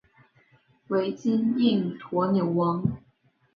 [0.87, 2.97] 为金印驼纽王。